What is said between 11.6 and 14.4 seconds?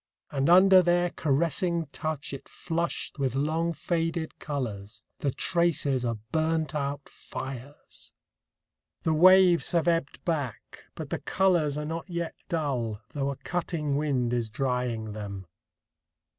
are not yet dull, though a cutting wind